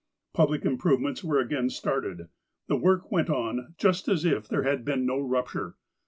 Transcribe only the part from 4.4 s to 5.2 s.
there THE RUPTURE 26T had been no